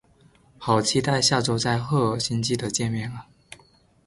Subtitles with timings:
[0.57, 3.27] 好期待下周在赫尔辛基的见面啊